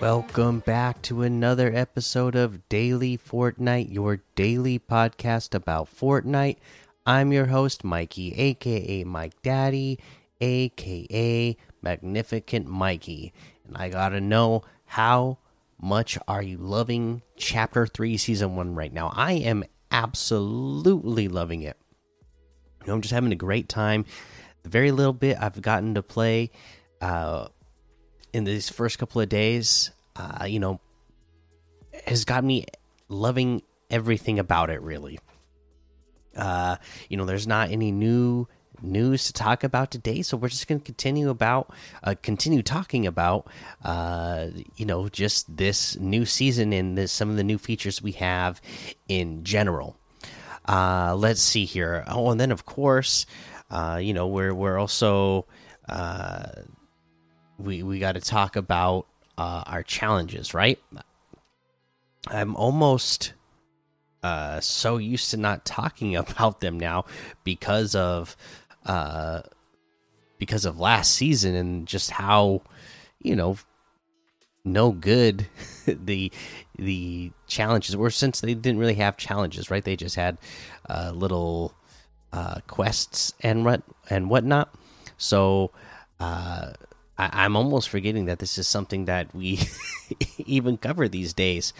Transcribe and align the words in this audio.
Welcome 0.00 0.58
back 0.60 1.00
to 1.02 1.22
another 1.22 1.72
episode 1.74 2.34
of 2.34 2.68
Daily 2.68 3.16
Fortnite, 3.16 3.92
your 3.92 4.20
daily 4.34 4.78
podcast 4.78 5.54
about 5.54 5.88
Fortnite. 5.88 6.56
I'm 7.06 7.32
your 7.32 7.46
host, 7.46 7.84
Mikey, 7.84 8.34
aka 8.34 9.04
Mike 9.04 9.40
Daddy, 9.42 9.98
aka 10.40 11.56
Magnificent 11.80 12.66
Mikey. 12.66 13.32
And 13.66 13.76
I 13.76 13.88
gotta 13.88 14.20
know 14.20 14.62
how 14.84 15.38
much 15.80 16.18
are 16.26 16.42
you 16.42 16.58
loving 16.58 17.22
Chapter 17.36 17.86
3 17.86 18.16
Season 18.16 18.56
1 18.56 18.74
right 18.74 18.92
now? 18.92 19.12
I 19.14 19.34
am 19.34 19.64
absolutely 19.90 21.28
loving 21.28 21.62
it. 21.62 21.78
You 22.82 22.88
know, 22.88 22.94
I'm 22.94 23.00
just 23.00 23.14
having 23.14 23.32
a 23.32 23.36
great 23.36 23.68
time. 23.68 24.04
The 24.64 24.70
very 24.70 24.90
little 24.90 25.12
bit 25.12 25.38
I've 25.40 25.62
gotten 25.62 25.94
to 25.94 26.02
play 26.02 26.50
uh, 27.00 27.48
in 28.34 28.44
these 28.44 28.68
first 28.68 28.98
couple 28.98 29.20
of 29.20 29.28
days, 29.28 29.92
uh, 30.16 30.44
you 30.44 30.58
know, 30.58 30.80
has 32.04 32.24
got 32.24 32.42
me 32.42 32.66
loving 33.08 33.62
everything 33.90 34.38
about 34.38 34.70
it. 34.70 34.82
Really, 34.82 35.18
uh, 36.36 36.76
you 37.08 37.16
know, 37.16 37.24
there's 37.24 37.46
not 37.46 37.70
any 37.70 37.92
new 37.92 38.48
news 38.82 39.26
to 39.26 39.32
talk 39.32 39.62
about 39.62 39.92
today, 39.92 40.20
so 40.22 40.36
we're 40.36 40.48
just 40.48 40.66
going 40.66 40.80
to 40.80 40.84
continue 40.84 41.30
about, 41.30 41.72
uh, 42.02 42.14
continue 42.22 42.60
talking 42.60 43.06
about, 43.06 43.46
uh, 43.84 44.48
you 44.76 44.84
know, 44.84 45.08
just 45.08 45.56
this 45.56 45.96
new 45.98 46.26
season 46.26 46.72
and 46.72 46.98
this, 46.98 47.12
some 47.12 47.30
of 47.30 47.36
the 47.36 47.44
new 47.44 47.56
features 47.56 48.02
we 48.02 48.12
have 48.12 48.60
in 49.08 49.44
general. 49.44 49.96
Uh, 50.66 51.14
let's 51.16 51.40
see 51.40 51.64
here. 51.64 52.04
Oh, 52.08 52.30
and 52.30 52.40
then 52.40 52.50
of 52.50 52.66
course, 52.66 53.26
uh, 53.70 54.00
you 54.02 54.12
know, 54.12 54.26
we're 54.26 54.54
we're 54.54 54.78
also 54.78 55.46
uh, 55.88 56.46
we 57.64 57.82
we 57.82 57.98
got 57.98 58.12
to 58.12 58.20
talk 58.20 58.56
about 58.56 59.06
uh, 59.38 59.64
our 59.66 59.82
challenges, 59.82 60.54
right? 60.54 60.78
I'm 62.28 62.56
almost 62.56 63.32
uh, 64.22 64.60
so 64.60 64.96
used 64.96 65.30
to 65.30 65.36
not 65.36 65.64
talking 65.64 66.16
about 66.24 66.60
them 66.60 66.78
now 66.78 67.04
because 67.44 67.94
of 67.94 68.36
uh, 68.86 69.42
because 70.38 70.64
of 70.64 70.78
last 70.78 71.12
season 71.12 71.54
and 71.54 71.86
just 71.86 72.10
how 72.10 72.62
you 73.20 73.36
know 73.36 73.56
no 74.64 74.92
good 74.92 75.46
the 75.86 76.32
the 76.78 77.30
challenges 77.46 77.96
were 77.96 78.10
since 78.10 78.40
they 78.40 78.54
didn't 78.54 78.78
really 78.78 78.94
have 78.94 79.16
challenges 79.16 79.70
right 79.70 79.84
they 79.84 79.96
just 79.96 80.16
had 80.16 80.38
uh, 80.88 81.12
little 81.14 81.74
uh, 82.32 82.60
quests 82.66 83.34
and 83.40 83.64
what 83.64 83.82
and 84.10 84.28
whatnot 84.28 84.74
so 85.18 85.70
uh, 86.18 86.72
I, 87.16 87.44
am 87.44 87.56
almost 87.56 87.88
forgetting 87.88 88.26
that 88.26 88.38
this 88.38 88.58
is 88.58 88.66
something 88.66 89.04
that 89.04 89.34
we 89.34 89.60
even 90.38 90.76
cover 90.76 91.08
these 91.08 91.32
days 91.32 91.72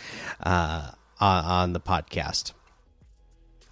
uh, 0.42 0.92
on, 1.20 1.72
the 1.72 1.80
podcast. 1.80 2.52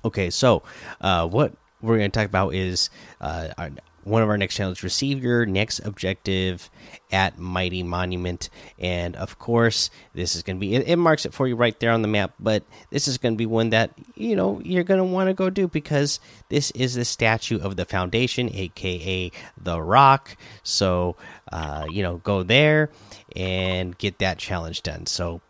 Okay 0.04 0.30
so 0.30 0.62
uh, 1.00 1.28
what 1.28 1.52
we're 1.80 1.98
going 1.98 2.10
to 2.10 2.18
talk 2.18 2.26
about 2.26 2.54
is 2.54 2.90
uh, 3.20 3.48
our, 3.58 3.70
one 4.04 4.22
of 4.22 4.28
our 4.28 4.38
next 4.38 4.56
challenges 4.56 4.82
receive 4.82 5.22
your 5.22 5.46
next 5.46 5.80
objective 5.80 6.70
at 7.10 7.38
mighty 7.38 7.82
monument. 7.82 8.48
And 8.78 9.16
of 9.16 9.38
course 9.38 9.90
this 10.14 10.34
is 10.36 10.42
going 10.42 10.56
to 10.56 10.60
be 10.60 10.74
it, 10.74 10.88
it, 10.88 10.96
marks 10.96 11.26
it 11.26 11.34
for 11.34 11.46
you 11.46 11.56
right 11.56 11.78
there 11.80 11.92
on 11.92 12.02
the 12.02 12.08
map 12.08 12.34
but 12.38 12.64
this 12.90 13.08
is 13.08 13.18
going 13.18 13.34
to 13.34 13.38
be 13.38 13.46
one 13.46 13.70
that 13.70 13.90
you 14.14 14.36
know 14.36 14.60
you're 14.64 14.84
going 14.84 14.98
to 14.98 15.04
want 15.04 15.28
to 15.28 15.34
go 15.34 15.50
do 15.50 15.68
because 15.68 16.20
this 16.48 16.70
is 16.72 16.94
the 16.94 17.04
statue 17.04 17.60
of 17.60 17.76
the 17.76 17.84
foundation 17.84 18.50
aka 18.52 19.30
the 19.60 19.80
rock. 19.80 20.36
So 20.62 21.16
uh, 21.50 21.86
you 21.90 22.02
know 22.02 22.18
go 22.18 22.42
there 22.42 22.90
and 23.36 23.96
get 23.96 24.18
that 24.18 24.38
challenge 24.38 24.82
done. 24.82 25.06
So 25.06 25.40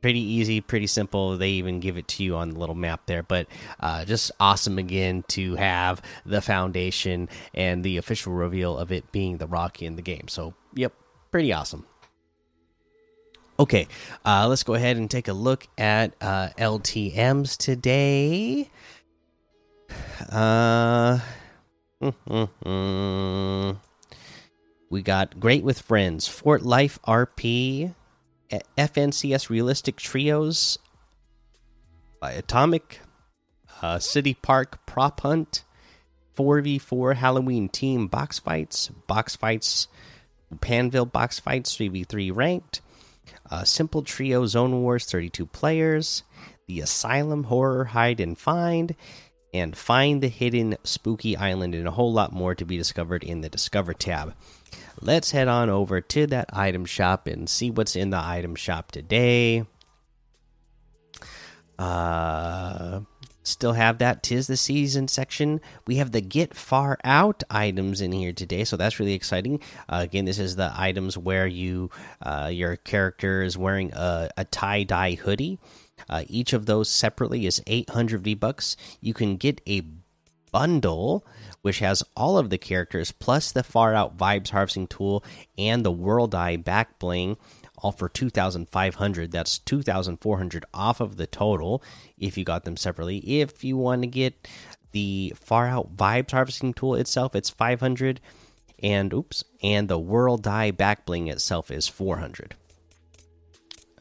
pretty 0.00 0.20
easy, 0.20 0.60
pretty 0.60 0.86
simple. 0.86 1.36
They 1.36 1.50
even 1.50 1.80
give 1.80 1.96
it 1.96 2.08
to 2.08 2.24
you 2.24 2.36
on 2.36 2.50
the 2.50 2.58
little 2.58 2.74
map 2.74 3.06
there. 3.06 3.22
But 3.22 3.46
uh, 3.80 4.04
just 4.04 4.30
awesome 4.38 4.78
again 4.78 5.24
to 5.28 5.56
have 5.56 6.02
the 6.24 6.40
foundation 6.40 7.28
and 7.54 7.82
the 7.82 7.96
official 7.96 8.32
reveal 8.32 8.76
of 8.76 8.92
it 8.92 9.10
being 9.12 9.38
the 9.38 9.46
Rocky 9.46 9.86
in 9.86 9.96
the 9.96 10.02
game. 10.02 10.28
So, 10.28 10.54
yep, 10.74 10.92
pretty 11.30 11.52
awesome. 11.52 11.86
Okay, 13.58 13.88
uh, 14.24 14.46
let's 14.48 14.64
go 14.64 14.74
ahead 14.74 14.98
and 14.98 15.10
take 15.10 15.28
a 15.28 15.32
look 15.32 15.66
at 15.78 16.14
uh, 16.20 16.48
LTMs 16.58 17.56
today. 17.56 18.70
Uh, 20.30 21.18
we 24.90 25.02
got 25.02 25.40
Great 25.40 25.64
with 25.64 25.80
Friends, 25.80 26.28
Fort 26.28 26.62
Life 26.62 26.98
RP, 27.06 27.94
FNCS 28.50 29.50
Realistic 29.50 29.96
Trios, 29.96 30.78
uh, 32.22 32.32
Atomic, 32.34 33.00
uh, 33.82 33.98
City 33.98 34.34
Park 34.34 34.84
Prop 34.86 35.20
Hunt, 35.20 35.64
4v4 36.36 37.16
Halloween 37.16 37.68
Team 37.68 38.06
Box 38.06 38.38
Fights, 38.38 38.88
Box 39.06 39.36
Fights, 39.36 39.88
Pandvil 40.56 41.10
Box 41.10 41.38
Fights 41.40 41.76
3v3 41.76 42.34
Ranked, 42.34 42.80
uh, 43.50 43.64
Simple 43.64 44.02
Trio 44.02 44.46
Zone 44.46 44.82
Wars 44.82 45.04
32 45.06 45.46
players, 45.46 46.22
The 46.66 46.80
Asylum 46.80 47.44
Horror 47.44 47.86
Hide 47.86 48.20
and 48.20 48.38
Find, 48.38 48.94
and 49.54 49.76
Find 49.76 50.22
the 50.22 50.28
Hidden 50.28 50.76
Spooky 50.84 51.36
Island, 51.36 51.74
and 51.74 51.88
a 51.88 51.92
whole 51.92 52.12
lot 52.12 52.32
more 52.32 52.54
to 52.54 52.64
be 52.64 52.76
discovered 52.76 53.24
in 53.24 53.40
the 53.40 53.48
Discover 53.48 53.94
tab 53.94 54.34
let's 55.00 55.30
head 55.30 55.48
on 55.48 55.70
over 55.70 56.00
to 56.00 56.26
that 56.28 56.50
item 56.52 56.84
shop 56.84 57.26
and 57.26 57.48
see 57.48 57.70
what's 57.70 57.96
in 57.96 58.10
the 58.10 58.20
item 58.20 58.54
shop 58.54 58.92
today. 58.92 59.64
Uh, 61.78 63.00
still 63.42 63.74
have 63.74 63.98
that 63.98 64.22
tis 64.22 64.46
the 64.46 64.56
season 64.56 65.08
section. 65.08 65.60
We 65.86 65.96
have 65.96 66.12
the 66.12 66.22
get 66.22 66.54
far 66.54 66.98
out 67.04 67.42
items 67.50 68.00
in 68.00 68.12
here 68.12 68.32
today, 68.32 68.64
so 68.64 68.76
that's 68.76 68.98
really 68.98 69.12
exciting. 69.12 69.60
Uh, 69.88 70.00
again, 70.02 70.24
this 70.24 70.38
is 70.38 70.56
the 70.56 70.72
items 70.74 71.18
where 71.18 71.46
you 71.46 71.90
uh, 72.22 72.50
your 72.52 72.76
character 72.76 73.42
is 73.42 73.58
wearing 73.58 73.92
a, 73.92 74.30
a 74.36 74.44
tie 74.44 74.84
dye 74.84 75.14
hoodie. 75.14 75.58
Uh, 76.08 76.24
each 76.28 76.52
of 76.52 76.66
those 76.66 76.88
separately 76.88 77.46
is 77.46 77.62
800 77.66 78.22
V 78.22 78.34
bucks. 78.34 78.76
You 79.00 79.14
can 79.14 79.36
get 79.36 79.60
a 79.66 79.82
bundle 80.52 81.26
which 81.62 81.80
has 81.80 82.02
all 82.16 82.38
of 82.38 82.48
the 82.48 82.56
characters 82.56 83.12
plus 83.12 83.52
the 83.52 83.62
far 83.62 83.92
out 83.92 84.16
vibes 84.16 84.50
harvesting 84.50 84.86
tool 84.86 85.22
and 85.58 85.84
the 85.84 85.90
world 85.90 86.34
eye 86.34 86.56
back 86.56 86.98
bling 86.98 87.36
all 87.78 87.92
for 87.92 88.08
2500 88.08 89.30
that's 89.30 89.58
2400 89.58 90.64
off 90.72 91.00
of 91.00 91.16
the 91.16 91.26
total 91.26 91.82
if 92.16 92.38
you 92.38 92.44
got 92.44 92.64
them 92.64 92.76
separately. 92.76 93.18
If 93.18 93.64
you 93.64 93.76
want 93.76 94.02
to 94.02 94.06
get 94.06 94.48
the 94.92 95.34
far 95.36 95.66
out 95.66 95.96
vibes 95.96 96.30
harvesting 96.30 96.72
tool 96.72 96.94
itself 96.94 97.34
it's 97.34 97.50
500 97.50 98.20
and 98.82 99.12
oops 99.12 99.44
and 99.62 99.88
the 99.88 99.98
world 99.98 100.46
eye 100.46 100.70
back 100.70 101.04
bling 101.04 101.28
itself 101.28 101.70
is 101.70 101.88
400 101.88 102.54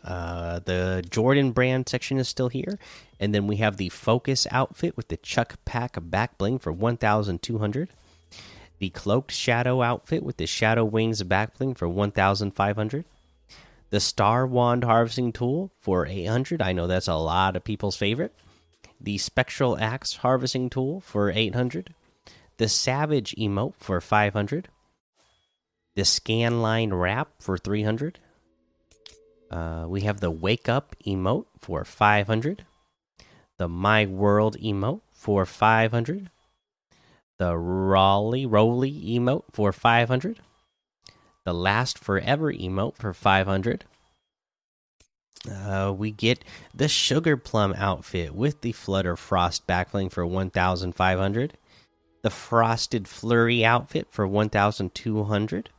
uh, 0.06 0.60
the 0.60 1.04
Jordan 1.10 1.52
brand 1.52 1.90
section 1.90 2.20
is 2.20 2.30
still 2.30 2.50
here, 2.50 2.78
and 3.20 3.34
then 3.34 3.48
we 3.48 3.58
have 3.58 3.78
the 3.78 3.90
Focus 3.90 4.46
outfit 4.52 4.96
with 4.96 5.08
the 5.08 5.18
Chuck 5.18 5.56
Pack 5.66 5.98
back 6.00 6.38
bling 6.38 6.60
for 6.60 6.72
1,200. 6.72 7.90
The 8.78 8.90
Cloaked 8.90 9.32
Shadow 9.32 9.82
outfit 9.82 10.22
with 10.22 10.38
the 10.38 10.46
Shadow 10.46 10.86
Wings 10.86 11.24
back 11.24 11.58
bling 11.58 11.74
for 11.74 11.90
1,500. 11.90 13.06
The 13.90 14.00
Star 14.00 14.46
Wand 14.46 14.84
harvesting 14.84 15.32
tool 15.32 15.72
for 15.80 16.06
800. 16.06 16.62
I 16.62 16.72
know 16.72 16.86
that's 16.86 17.08
a 17.08 17.16
lot 17.16 17.56
of 17.56 17.64
people's 17.64 17.96
favorite. 17.96 18.34
The 19.02 19.18
Spectral 19.18 19.78
Axe 19.78 20.18
harvesting 20.18 20.70
tool 20.70 21.02
for 21.02 21.32
800. 21.32 21.94
The 22.58 22.68
Savage 22.70 23.34
emote 23.38 23.74
for 23.80 24.00
500. 24.00 24.68
The 25.96 26.02
Scanline 26.04 27.00
wrap 27.00 27.30
for 27.40 27.58
300 27.58 28.20
uh, 29.52 29.86
we 29.88 30.02
have 30.02 30.20
the 30.20 30.32
Wake 30.32 30.68
Up 30.68 30.96
emote 31.06 31.46
for 31.60 31.84
500. 31.84 32.66
The 33.58 33.68
My 33.68 34.06
World 34.06 34.58
emote 34.60 35.02
for 35.12 35.46
500. 35.46 36.30
The 37.38 37.58
Raleigh 37.58 38.46
Roly 38.46 38.92
emote 38.92 39.44
for 39.52 39.72
500. 39.72 40.40
The 41.44 41.54
Last 41.54 42.00
Forever 42.00 42.52
emote 42.52 42.96
for 42.98 43.14
500. 43.14 43.86
Uh, 45.50 45.94
we 45.96 46.12
get 46.12 46.44
the 46.74 46.88
Sugar 46.88 47.38
Plum 47.38 47.74
outfit 47.78 48.34
with 48.34 48.62
the 48.62 48.72
Flutter 48.72 49.16
Frost 49.16 49.68
backbling 49.68 50.12
for 50.12 50.26
1,500. 50.26 51.58
The 52.24 52.30
Frosted 52.32 53.08
Flurry 53.08 53.64
outfit 53.64 54.08
for 54.10 54.26
1,200 54.26 55.70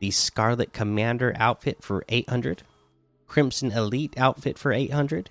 the 0.00 0.10
Scarlet 0.10 0.72
Commander 0.72 1.32
outfit 1.36 1.82
for 1.82 2.04
800, 2.08 2.62
Crimson 3.28 3.70
Elite 3.70 4.14
outfit 4.18 4.58
for 4.58 4.72
800, 4.72 5.30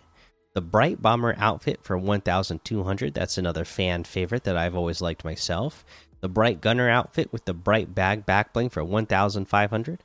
the 0.53 0.61
Bright 0.61 1.01
Bomber 1.01 1.35
outfit 1.37 1.79
for 1.83 1.97
1200. 1.97 3.13
That's 3.13 3.37
another 3.37 3.65
fan 3.65 4.03
favorite 4.03 4.45
that 4.45 4.57
I've 4.57 4.75
always 4.75 5.01
liked 5.01 5.23
myself. 5.23 5.85
The 6.21 6.29
Bright 6.29 6.59
Gunner 6.59 6.89
outfit 6.89 7.31
with 7.31 7.45
the 7.45 7.53
Bright 7.53 7.93
Bag 7.93 8.25
backbling 8.25 8.71
for 8.71 8.83
1500. 8.83 9.99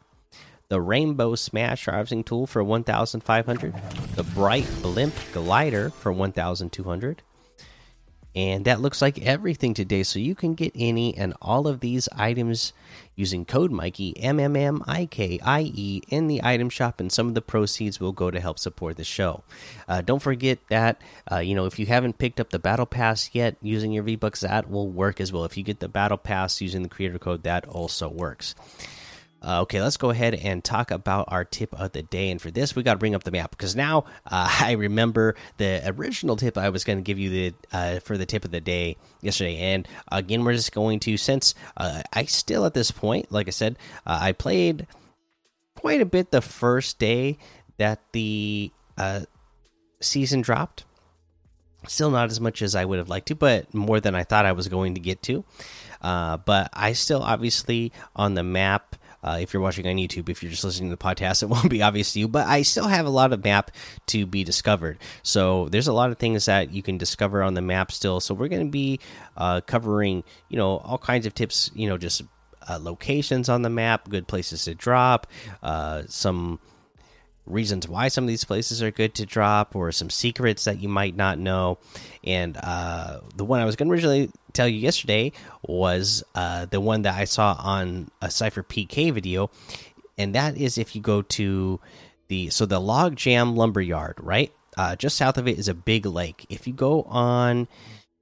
the 0.69 0.81
Rainbow 0.81 1.35
Smash 1.35 1.85
harvesting 1.85 2.25
tool 2.25 2.47
for 2.47 2.65
1,500, 2.65 3.75
the 4.17 4.23
Bright 4.25 4.69
Blimp 4.83 5.15
glider 5.33 5.91
for 5.91 6.13
1,200. 6.13 7.23
And 8.35 8.65
that 8.65 8.81
looks 8.81 9.01
like 9.01 9.23
everything 9.23 9.75
today. 9.75 10.03
So 10.03 10.19
you 10.19 10.35
can 10.35 10.55
get 10.55 10.73
any 10.75 11.17
and 11.17 11.35
all 11.41 11.69
of 11.69 11.81
these 11.81 12.09
items 12.17 12.73
using 13.17 13.45
code 13.45 13.71
Mikey 13.71 14.21
M 14.21 14.41
M 14.41 14.57
M 14.57 14.83
I 14.89 15.07
K 15.07 15.39
I 15.45 15.71
E 15.73 16.03
in 16.09 16.27
the 16.27 16.41
item 16.43 16.69
shop, 16.69 16.99
and 16.99 17.13
some 17.13 17.29
of 17.29 17.35
the 17.35 17.41
proceeds 17.41 18.01
will 18.01 18.13
go 18.13 18.33
to 18.33 18.41
help 18.41 18.59
support 18.59 18.97
the 18.97 19.05
show. 19.05 19.45
Uh, 19.87 20.01
don't 20.01 20.23
forget 20.23 20.59
that 20.69 21.01
uh, 21.31 21.39
you 21.39 21.55
know 21.55 21.67
if 21.67 21.79
you 21.79 21.87
haven't 21.87 22.19
picked 22.19 22.41
up 22.41 22.51
the 22.51 22.59
battle 22.59 22.87
pass 22.87 23.31
yet, 23.33 23.57
using 23.63 23.93
your 23.93 24.03
V 24.03 24.17
Bucks 24.17 24.41
that 24.41 24.69
will 24.69 24.89
work 24.89 25.21
as 25.21 25.33
well. 25.33 25.45
If 25.45 25.57
you 25.57 25.63
get 25.63 25.79
the 25.79 25.89
battle 25.89 26.19
pass 26.19 26.61
using 26.61 26.83
the 26.83 26.89
creator 26.89 27.21
code, 27.21 27.45
that 27.45 27.67
also 27.67 28.09
works. 28.09 28.57
Uh, 29.45 29.61
okay, 29.61 29.83
let's 29.83 29.99
go 29.99 30.09
ahead 30.09 30.35
and 30.35 30.65
talk 30.65 30.91
about 30.91 31.27
our 31.29 31.45
tip 31.45 31.79
of 31.79 31.93
the 31.93 32.03
day. 32.03 32.31
And 32.31 32.41
for 32.41 32.51
this, 32.51 32.75
we 32.75 32.83
got 32.83 32.95
to 32.95 32.99
bring 32.99 33.15
up 33.15 33.25
the 33.25 33.31
map 33.31 33.51
because 33.51 33.77
now 33.77 34.05
uh, 34.27 34.49
I 34.61 34.73
remember 34.73 35.37
the 35.59 35.83
original 35.87 36.37
tip 36.37 36.57
I 36.57 36.71
was 36.71 36.85
going 36.85 36.99
to 36.99 37.03
give 37.03 37.19
you 37.19 37.31
the 37.31 37.55
uh, 37.73 38.01
for 38.01 38.17
the 38.17 38.25
tip 38.25 38.45
of 38.45 38.51
the 38.51 38.61
day 38.61 38.97
yesterday. 39.21 39.59
And 39.59 39.87
again, 40.11 40.45
we're 40.45 40.55
just 40.55 40.73
going 40.73 41.01
to 41.01 41.17
since 41.19 41.55
uh, 41.77 42.03
I 42.13 42.25
still 42.25 42.65
at 42.65 42.75
this 42.75 42.91
point, 42.91 43.31
like 43.31 43.47
I 43.47 43.51
said, 43.51 43.77
uh, 44.07 44.19
I 44.21 44.33
played 44.33 44.87
quite 45.77 46.01
a 46.01 46.07
bit 46.07 46.31
the 46.31 46.41
first 46.41 46.99
day 46.99 47.37
that 47.77 48.01
the 48.13 48.73
uh, 48.97 49.21
season 50.01 50.41
dropped. 50.41 50.85
Still 51.87 52.11
not 52.11 52.31
as 52.31 52.41
much 52.41 52.63
as 52.63 52.75
I 52.75 52.87
would 52.87 52.97
have 52.97 53.11
liked 53.11 53.29
to, 53.29 53.35
but 53.35 53.75
more 53.75 54.01
than 54.01 54.15
I 54.15 54.25
thought 54.25 54.47
I 54.47 54.53
was 54.53 54.69
going 54.69 54.95
to 54.95 55.01
get 55.01 55.23
to. 55.25 55.45
but 56.01 56.71
I 56.73 56.95
still 56.95 57.23
obviously 57.23 57.93
on 58.17 58.33
the 58.33 58.43
map 58.43 58.97
uh, 59.25 59.39
if 59.41 59.53
you're 59.53 59.63
watching 59.63 59.87
on 59.87 59.97
YouTube, 59.97 60.29
if 60.29 60.43
you're 60.43 60.51
just 60.51 60.65
listening 60.65 60.91
to 60.91 60.97
the 60.97 61.03
podcast, 61.03 61.43
it 61.43 61.47
won't 61.49 61.71
be 61.71 61.83
obvious 61.83 62.13
to 62.13 62.21
you. 62.21 62.29
But 62.29 62.47
I 62.47 62.63
still 62.63 62.87
have 62.87 63.07
a 63.07 63.11
lot 63.11 63.33
of 63.33 63.43
map 63.43 63.71
to 64.09 64.27
be 64.27 64.45
discovered. 64.45 64.99
So 65.23 65.69
there's 65.71 65.89
a 65.89 65.93
lot 65.93 66.11
of 66.11 66.19
things 66.19 66.45
that 66.45 66.71
you 66.73 66.83
can 66.83 66.99
discover 66.99 67.43
on 67.43 67.55
the 67.55 67.63
map 67.63 67.91
still. 67.91 68.21
So 68.21 68.35
we're 68.35 68.49
going 68.49 68.67
to 68.67 68.71
be 68.71 69.01
uh, 69.37 69.63
covering, 69.63 70.23
you 70.49 70.59
know, 70.59 70.77
all 70.77 70.99
kinds 70.99 71.27
of 71.27 71.35
tips. 71.35 71.71
You 71.75 71.89
know, 71.89 71.97
just 71.97 72.23
uh, 72.69 72.79
locations 72.81 73.49
on 73.49 73.63
the 73.63 73.71
map, 73.71 74.09
good 74.09 74.29
places 74.29 74.65
to 74.65 74.75
drop, 74.75 75.27
uh, 75.63 76.03
some 76.07 76.61
reasons 77.47 77.87
why 77.89 78.09
some 78.09 78.25
of 78.25 78.29
these 78.29 78.45
places 78.45 78.83
are 78.83 78.91
good 78.91 79.15
to 79.15 79.27
drop 79.27 79.77
or 79.77 79.93
some 79.93 80.11
secrets 80.11 80.65
that 80.65 80.81
you 80.81 80.89
might 80.89 81.17
not 81.17 81.39
know. 81.39 81.79
And 82.23 82.57
uh, 82.57 83.21
the 83.37 83.45
one 83.45 83.61
i 83.61 83.65
was 83.65 83.77
going 83.77 83.89
to 83.89 83.93
originally 83.93 84.31
tell 84.53 84.69
you 84.69 84.79
yesterday 84.79 85.33
was 85.63 86.25
uh, 86.35 86.67
the 86.67 86.81
one 86.81 87.03
that 87.03 87.15
i 87.15 87.25
saw 87.25 87.57
on 87.59 88.11
a 88.23 88.29
SypherPK 88.29 89.13
video. 89.13 89.51
And 90.17 90.35
that 90.35 90.57
is 90.57 90.79
if 90.79 90.95
you 90.95 91.03
go 91.03 91.23
to 91.23 91.81
the 92.29 92.51
so 92.51 92.65
the 92.67 92.81
log 92.81 93.17
jam 93.17 93.57
lumber 93.57 93.81
yard 93.81 94.17
right? 94.21 94.53
Uh, 94.77 94.97
just 94.97 95.17
south 95.17 95.39
of 95.39 95.47
it 95.47 95.59
is 95.59 95.69
a 95.69 95.75
big 95.75 96.07
lake. 96.07 96.47
If 96.49 96.67
you 96.67 96.73
go 96.73 97.03
on 97.03 97.69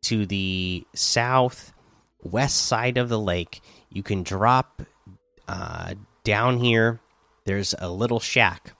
to 0.02 0.26
the 0.26 0.84
south 0.94 1.72
west 2.22 2.66
side 2.66 2.98
of 2.98 3.08
the 3.08 3.18
lake 3.18 3.60
you 3.90 4.02
can 4.02 4.22
drop 4.22 4.82
uh, 5.48 5.94
down 6.24 6.58
here. 6.58 7.00
There's 7.44 7.74
a 7.78 7.90
little 7.90 8.20
shack 8.20 8.74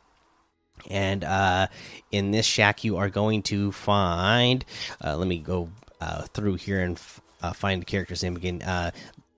and 0.90 1.24
uh, 1.24 1.68
in 2.10 2.30
this 2.30 2.46
shack, 2.46 2.84
you 2.84 2.96
are 2.96 3.10
going 3.10 3.42
to 3.44 3.72
find. 3.72 4.64
Uh, 5.02 5.16
let 5.16 5.28
me 5.28 5.38
go 5.38 5.70
uh, 6.00 6.22
through 6.34 6.54
here 6.54 6.80
and 6.80 7.00
uh, 7.42 7.52
find 7.52 7.82
the 7.82 7.86
character's 7.86 8.22
name 8.22 8.36
again. 8.36 8.62
Uh, 8.62 8.90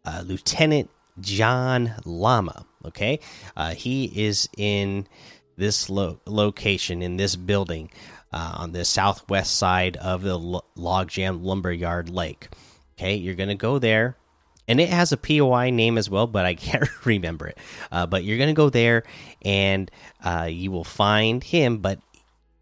uh, 0.05 0.23
Lieutenant 0.27 0.91
John 1.21 1.95
Llama. 2.05 2.67
Okay, 2.87 3.21
he 3.75 4.05
is 4.27 4.49
in 4.59 5.07
this 5.57 5.89
lo 5.89 6.21
location 6.27 7.01
in 7.01 7.17
this 7.17 7.35
building 7.35 7.91
on 8.31 8.73
the 8.73 8.85
southwest 8.85 9.57
side 9.57 9.97
of 9.97 10.23
the 10.23 10.39
Logjam 10.77 11.43
Lumberyard 11.43 12.11
Lake. 12.11 12.49
Okay, 12.99 13.15
you're 13.15 13.35
gonna 13.35 13.55
go 13.55 13.79
there 13.79 14.17
and 14.67 14.81
it 14.81 14.89
has 14.89 15.13
a 15.13 15.17
POI 15.17 15.71
name 15.71 15.99
as 15.99 16.09
well, 16.09 16.27
but 16.27 16.45
I 16.45 16.55
can't 16.55 16.89
remember 17.05 17.49
it. 17.49 17.59
Uh, 17.91 18.07
but 18.07 18.25
you're 18.25 18.39
gonna 18.39 18.55
go 18.55 18.71
there, 18.71 19.05
and 19.43 19.91
uh, 20.25 20.49
you 20.51 20.71
will 20.71 20.85
find 20.85 21.43
him. 21.43 21.79
But 21.79 22.01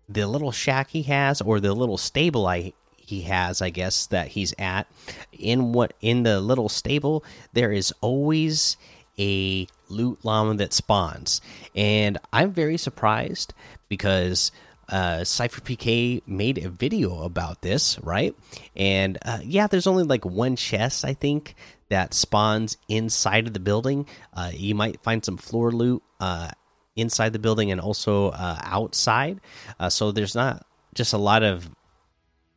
the 0.09 0.27
little 0.27 0.53
shack 0.53 0.91
he 0.91 1.03
has, 1.05 1.41
or 1.41 1.61
the 1.61 1.75
little 1.75 1.99
stable 1.99 2.47
I 2.47 2.73
he 2.97 3.23
has, 3.23 3.61
I 3.61 3.71
guess 3.71 4.07
that 4.07 4.29
he's 4.29 4.55
at 4.59 4.87
in 5.33 5.73
what 5.73 5.95
in 6.01 6.23
the 6.23 6.41
little 6.41 6.69
stable, 6.69 7.25
there 7.53 7.73
is 7.73 7.93
always 8.01 8.77
a 9.19 9.67
loot 9.89 10.25
llama 10.25 10.55
that 10.55 10.73
spawns, 10.73 11.41
and 11.75 12.19
I'm 12.33 12.53
very 12.53 12.79
surprised 12.79 13.53
because 13.89 14.51
uh, 14.93 15.21
SypherPK 15.23 16.23
made 16.27 16.59
a 16.59 16.69
video 16.69 17.23
about 17.23 17.63
this, 17.63 17.99
right? 18.01 18.37
And 18.77 19.19
uh, 19.25 19.39
yeah, 19.43 19.67
there's 19.67 19.87
only 19.87 20.05
like 20.05 20.25
one 20.25 20.55
chest, 20.55 21.05
I 21.05 21.15
think, 21.15 21.55
that 21.89 22.13
spawns 22.13 22.77
inside 22.89 23.47
of 23.47 23.55
the 23.55 23.61
building. 23.61 24.07
Uh, 24.35 24.51
you 24.53 24.75
might 24.75 25.03
find 25.03 25.25
some 25.25 25.39
floor 25.39 25.73
loot 25.73 26.03
uh, 26.21 26.51
inside 26.95 27.33
the 27.33 27.39
building 27.39 27.73
and 27.73 27.81
also 27.81 28.29
uh, 28.29 28.61
outside. 28.63 29.41
Uh, 29.81 29.89
so 29.89 30.13
there's 30.13 30.35
not 30.35 30.67
just 30.95 31.15
a 31.15 31.19
lot 31.19 31.43
of, 31.43 31.71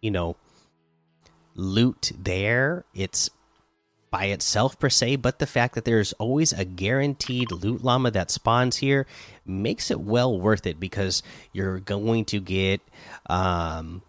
you 0.02 0.12
know, 0.12 0.36
loot 1.56 2.12
there. 2.20 2.84
It's 2.94 3.30
by 4.16 4.28
itself 4.28 4.80
per 4.80 4.90
se, 4.90 5.18
but 5.18 5.40
the 5.40 5.46
fact 5.46 5.76
that 5.76 5.84
there's 5.84 6.14
always 6.14 6.54
a 6.54 6.64
guaranteed 6.64 7.52
loot 7.52 7.84
llama 7.84 8.10
that 8.10 8.32
spawns 8.32 8.78
here 8.78 9.06
makes 9.46 9.92
it 9.92 10.00
well 10.00 10.40
worth 10.40 10.66
it 10.66 10.80
because 10.80 11.22
you're 11.52 11.82
going 11.82 12.24
to 12.24 12.40
get, 12.40 12.80
um, 13.26 14.02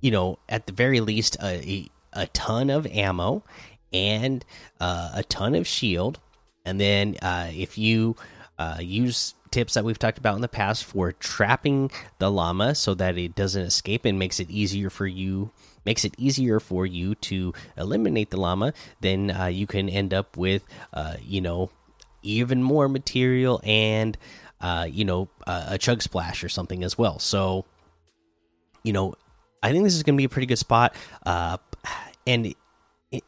you 0.00 0.10
know, 0.10 0.38
at 0.48 0.66
the 0.66 0.72
very 0.72 1.00
least, 1.00 1.36
a, 1.42 1.86
a 2.14 2.28
ton 2.28 2.70
of 2.70 2.86
ammo 2.86 3.44
and 3.92 4.42
uh, 4.80 5.10
a 5.12 5.22
ton 5.22 5.54
of 5.54 5.66
shield. 5.66 6.18
And 6.64 6.80
then 6.80 7.16
uh, 7.20 7.50
if 7.52 7.76
you 7.76 8.16
uh, 8.58 8.78
use 8.80 9.34
tips 9.56 9.72
that 9.72 9.84
we've 9.86 9.98
talked 9.98 10.18
about 10.18 10.36
in 10.36 10.42
the 10.42 10.48
past 10.48 10.84
for 10.84 11.12
trapping 11.12 11.90
the 12.18 12.30
llama 12.30 12.74
so 12.74 12.92
that 12.92 13.16
it 13.16 13.34
doesn't 13.34 13.62
escape 13.62 14.04
and 14.04 14.18
makes 14.18 14.38
it 14.38 14.50
easier 14.50 14.90
for 14.90 15.06
you 15.06 15.50
makes 15.86 16.04
it 16.04 16.14
easier 16.18 16.60
for 16.60 16.84
you 16.84 17.14
to 17.14 17.54
eliminate 17.78 18.28
the 18.28 18.36
llama 18.36 18.74
then 19.00 19.30
uh, 19.30 19.46
you 19.46 19.66
can 19.66 19.88
end 19.88 20.12
up 20.12 20.36
with 20.36 20.62
uh, 20.92 21.14
you 21.22 21.40
know 21.40 21.70
even 22.22 22.62
more 22.62 22.86
material 22.86 23.58
and 23.64 24.18
uh, 24.60 24.86
you 24.90 25.06
know 25.06 25.28
a 25.46 25.78
chug 25.78 26.02
splash 26.02 26.42
or 26.44 26.48
something 26.48 26.84
as 26.84 26.98
well. 26.98 27.18
So 27.18 27.64
you 28.82 28.92
know 28.92 29.14
i 29.62 29.72
think 29.72 29.84
this 29.84 29.94
is 29.94 30.02
going 30.02 30.16
to 30.16 30.18
be 30.18 30.24
a 30.24 30.28
pretty 30.28 30.46
good 30.46 30.58
spot. 30.58 30.94
And 32.28 32.54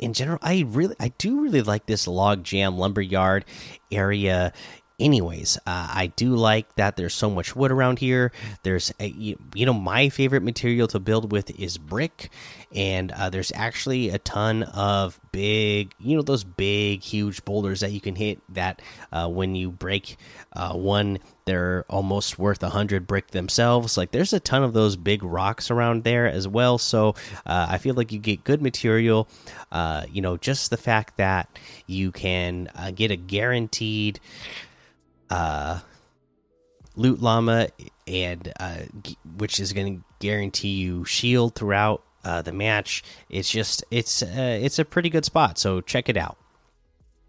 in 0.00 0.12
general, 0.12 0.40
I 0.42 0.64
really, 0.66 0.96
I 0.98 1.12
do 1.18 1.40
really 1.40 1.62
like 1.62 1.86
this 1.86 2.08
log 2.08 2.42
jam 2.42 2.76
lumberyard 2.76 3.44
area 3.92 4.52
anyways 4.98 5.56
uh, 5.58 5.88
i 5.92 6.12
do 6.16 6.34
like 6.34 6.74
that 6.76 6.96
there's 6.96 7.14
so 7.14 7.30
much 7.30 7.54
wood 7.54 7.70
around 7.70 7.98
here. 7.98 8.32
There's 8.62 8.92
a, 9.00 9.06
you, 9.06 9.38
know 9.54 9.72
my 9.72 10.08
favorite 10.08 10.42
material 10.42 10.88
to 10.88 10.98
build 10.98 11.32
with 11.32 11.58
is 11.58 11.78
brick 11.78 12.30
and 12.74 13.12
uh, 13.12 13.30
there's 13.30 13.52
actually 13.54 14.10
a 14.10 14.18
ton 14.18 14.62
of 14.64 15.20
big 15.32 15.94
you 15.98 16.16
know 16.16 16.22
those 16.22 16.44
big 16.44 17.02
huge 17.02 17.44
boulders 17.44 17.80
that 17.80 17.92
you 17.92 18.00
can 18.00 18.16
hit 18.16 18.40
that 18.54 18.82
uh, 19.12 19.28
when 19.28 19.54
you 19.54 19.70
break 19.70 20.16
uh, 20.52 20.72
one 20.74 21.18
they're 21.44 21.84
almost 21.88 22.38
worth 22.38 22.62
a 22.62 22.68
hundred 22.68 23.06
brick 23.06 23.28
themselves. 23.28 23.96
Like 23.96 24.10
there's 24.10 24.34
a 24.34 24.40
ton 24.40 24.62
of 24.62 24.74
those 24.74 24.96
big 24.96 25.22
rocks 25.22 25.70
around 25.70 26.04
there 26.04 26.26
as 26.26 26.46
well. 26.46 26.76
So 26.78 27.14
uh, 27.46 27.66
i 27.70 27.78
feel 27.78 27.94
like 27.94 28.12
you 28.12 28.18
get 28.18 28.44
good 28.44 28.62
material 28.62 29.28
uh, 29.72 30.04
you 30.10 30.22
know 30.22 30.36
just 30.36 30.70
the 30.70 30.76
fact 30.76 31.16
that 31.16 31.48
you 31.86 32.12
can 32.12 32.68
get 32.94 33.10
a 33.10 33.16
guaranteed 33.16 34.20
uh, 35.30 35.80
loot 36.96 37.20
llama 37.20 37.68
and 38.06 38.52
uh, 38.58 38.78
which 39.36 39.60
is 39.60 39.72
going 39.72 39.98
to 39.98 40.04
guarantee 40.20 40.68
you 40.68 41.04
shield 41.04 41.54
throughout 41.54 42.02
uh, 42.24 42.42
the 42.42 42.52
match. 42.52 43.02
It's 43.30 43.50
just 43.50 43.84
it's 43.90 44.22
uh, 44.22 44.58
it's 44.60 44.78
a 44.78 44.84
pretty 44.84 45.10
good 45.10 45.24
spot. 45.24 45.58
So 45.58 45.80
check 45.80 46.08
it 46.08 46.16
out. 46.16 46.36